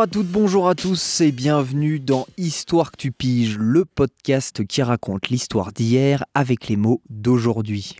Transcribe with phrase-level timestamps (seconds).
[0.00, 4.64] Bonjour à toutes, bonjour à tous et bienvenue dans Histoire que tu piges, le podcast
[4.66, 7.96] qui raconte l'histoire d'hier avec les mots d'aujourd'hui.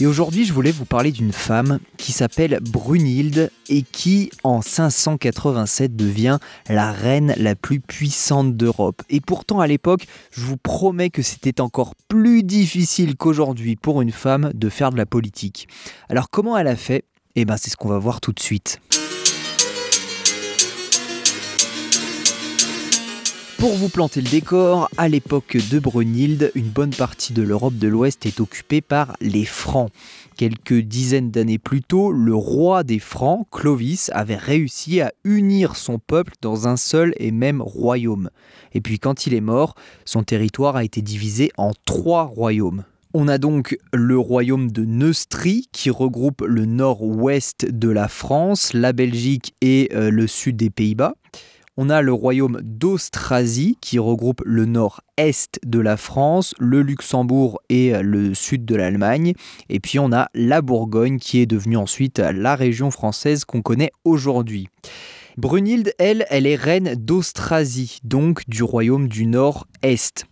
[0.00, 5.94] Et aujourd'hui, je voulais vous parler d'une femme qui s'appelle Brunhilde et qui, en 587,
[5.94, 6.38] devient
[6.68, 9.02] la reine la plus puissante d'Europe.
[9.08, 14.10] Et pourtant, à l'époque, je vous promets que c'était encore plus difficile qu'aujourd'hui pour une
[14.10, 15.68] femme de faire de la politique.
[16.08, 17.04] Alors, comment elle a fait?
[17.40, 18.80] Eh bien, c'est ce qu'on va voir tout de suite.
[23.58, 27.86] Pour vous planter le décor, à l'époque de Brunhilde, une bonne partie de l'Europe de
[27.86, 29.92] l'Ouest est occupée par les Francs.
[30.36, 36.00] Quelques dizaines d'années plus tôt, le roi des Francs, Clovis, avait réussi à unir son
[36.00, 38.30] peuple dans un seul et même royaume.
[38.72, 42.82] Et puis quand il est mort, son territoire a été divisé en trois royaumes.
[43.20, 48.92] On a donc le royaume de Neustrie qui regroupe le nord-ouest de la France, la
[48.92, 51.16] Belgique et euh, le sud des Pays-Bas.
[51.76, 57.92] On a le royaume d'Austrasie qui regroupe le nord-est de la France, le Luxembourg et
[58.00, 59.32] le sud de l'Allemagne.
[59.68, 63.90] Et puis on a la Bourgogne qui est devenue ensuite la région française qu'on connaît
[64.04, 64.68] aujourd'hui.
[65.36, 70.27] Brunhilde, elle, elle est reine d'Austrasie, donc du royaume du nord-est.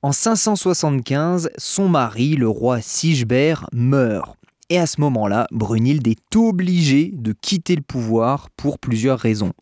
[0.00, 4.36] En 575, son mari, le roi Sigebert, meurt.
[4.70, 9.52] Et à ce moment-là, Brunhilde est obligée de quitter le pouvoir pour plusieurs raisons.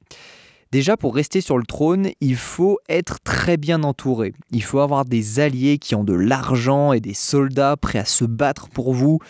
[0.72, 4.34] Déjà, pour rester sur le trône, il faut être très bien entouré.
[4.50, 8.26] Il faut avoir des alliés qui ont de l'argent et des soldats prêts à se
[8.26, 9.20] battre pour vous.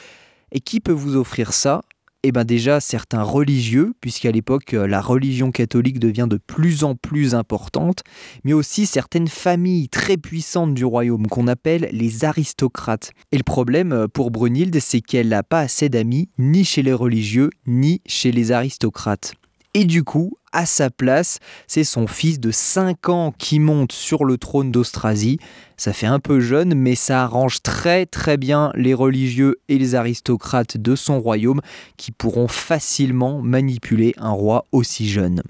[0.50, 1.82] Et qui peut vous offrir ça?
[2.22, 7.34] Eh bien déjà certains religieux, puisqu'à l'époque la religion catholique devient de plus en plus
[7.34, 8.02] importante,
[8.44, 13.12] mais aussi certaines familles très puissantes du royaume qu'on appelle les aristocrates.
[13.32, 17.50] Et le problème pour Brunhilde, c'est qu'elle n'a pas assez d'amis ni chez les religieux,
[17.66, 19.34] ni chez les aristocrates.
[19.78, 24.24] Et du coup, à sa place, c'est son fils de 5 ans qui monte sur
[24.24, 25.38] le trône d'Austrasie.
[25.76, 29.94] Ça fait un peu jeune, mais ça arrange très très bien les religieux et les
[29.94, 31.60] aristocrates de son royaume
[31.98, 35.42] qui pourront facilement manipuler un roi aussi jeune.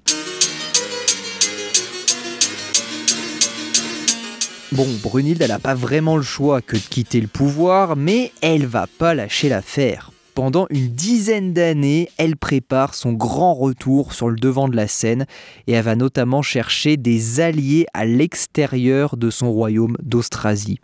[4.73, 8.67] Bon, Brunhilde, elle n'a pas vraiment le choix que de quitter le pouvoir, mais elle
[8.67, 10.11] va pas lâcher l'affaire.
[10.37, 15.25] Pendant une dizaine d'années, elle prépare son grand retour sur le devant de la scène
[15.67, 20.79] et elle va notamment chercher des alliés à l'extérieur de son royaume d'Austrasie.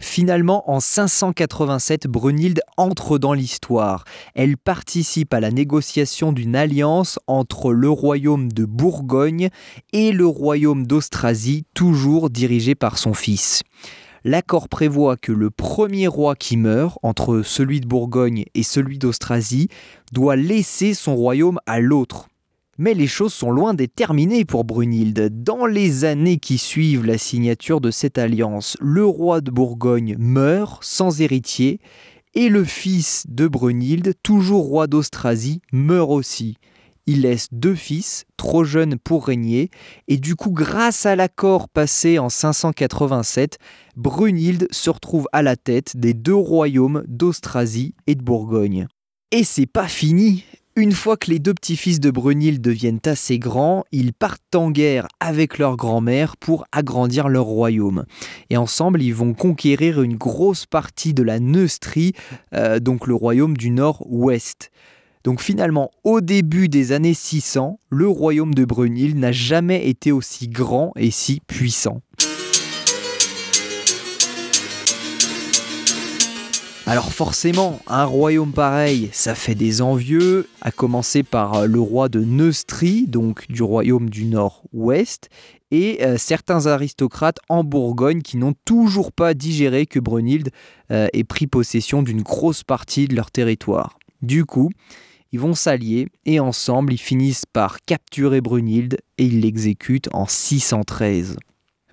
[0.00, 4.02] Finalement, en 587, Brunhilde entre dans l'histoire.
[4.34, 9.50] Elle participe à la négociation d'une alliance entre le royaume de Bourgogne
[9.92, 13.62] et le royaume d'Austrasie, toujours dirigé par son fils
[14.26, 19.68] l'accord prévoit que le premier roi qui meurt, entre celui de Bourgogne et celui d'Austrasie,
[20.12, 22.28] doit laisser son royaume à l'autre.
[22.76, 25.42] Mais les choses sont loin d'être terminées pour Brunhilde.
[25.42, 30.82] Dans les années qui suivent la signature de cette alliance, le roi de Bourgogne meurt
[30.84, 31.80] sans héritier
[32.34, 36.58] et le fils de Brunhilde, toujours roi d'Austrasie, meurt aussi.
[37.06, 39.70] Il laisse deux fils, trop jeunes pour régner,
[40.08, 43.58] et du coup, grâce à l'accord passé en 587,
[43.96, 48.88] Brunhilde se retrouve à la tête des deux royaumes d'Austrasie et de Bourgogne.
[49.30, 50.44] Et c'est pas fini
[50.78, 55.08] une fois que les deux petits-fils de Brunhilde deviennent assez grands, ils partent en guerre
[55.20, 58.04] avec leur grand-mère pour agrandir leur royaume.
[58.50, 62.12] Et ensemble, ils vont conquérir une grosse partie de la Neustrie,
[62.52, 64.70] euh, donc le royaume du nord-ouest.
[65.26, 70.46] Donc finalement, au début des années 600, le royaume de Brunhilde n'a jamais été aussi
[70.46, 72.00] grand et si puissant.
[76.86, 82.20] Alors forcément, un royaume pareil, ça fait des envieux, à commencer par le roi de
[82.20, 85.28] Neustrie, donc du royaume du nord-ouest,
[85.72, 90.50] et euh, certains aristocrates en Bourgogne qui n'ont toujours pas digéré que Brunhilde
[90.92, 93.98] euh, ait pris possession d'une grosse partie de leur territoire.
[94.22, 94.70] Du coup,
[95.32, 101.36] ils vont s'allier et ensemble ils finissent par capturer Brunhilde et ils l'exécutent en 613.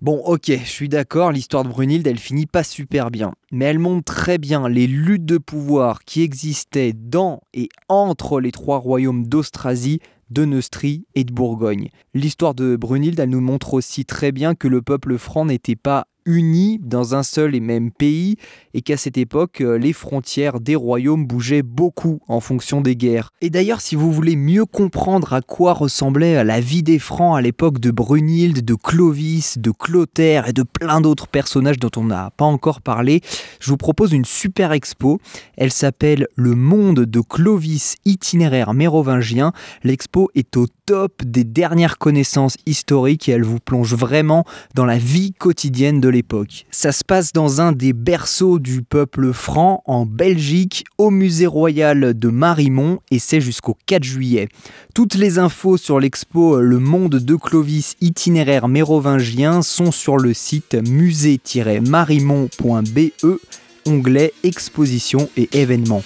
[0.04, 3.80] Bon, ok, je suis d'accord, l'histoire de Brunhilde, elle finit pas super bien, mais elle
[3.80, 9.26] montre très bien les luttes de pouvoir qui existaient dans et entre les trois royaumes
[9.26, 11.88] d'Austrasie, de Neustrie et de Bourgogne.
[12.14, 16.08] L'histoire de Brunhilde, elle nous montre aussi très bien que le peuple franc n'était pas
[16.26, 18.38] unis dans un seul et même pays
[18.74, 23.32] et qu'à cette époque, euh, les frontières des royaumes bougeaient beaucoup en fonction des guerres.
[23.42, 27.42] Et d'ailleurs, si vous voulez mieux comprendre à quoi ressemblait la vie des Francs à
[27.42, 32.32] l'époque de Brunhilde, de Clovis, de Clotaire et de plein d'autres personnages dont on n'a
[32.32, 33.22] pas encore parlé,
[33.60, 35.20] je vous propose une super expo.
[35.58, 39.54] Elle s'appelle Le monde de Clovis itinéraire mérovingien.
[39.84, 44.98] L'expo est au top des dernières connaissances historiques et elle vous plonge vraiment dans la
[44.98, 46.66] vie quotidienne de l'époque.
[46.72, 52.18] Ça se passe dans un des berceaux du peuple franc en Belgique au musée royal
[52.18, 54.48] de Marimont et c'est jusqu'au 4 juillet.
[54.96, 60.76] Toutes les infos sur l'expo Le Monde de Clovis itinéraire mérovingien sont sur le site
[60.76, 63.40] musée-marimont.be
[63.86, 66.04] onglet exposition et événements.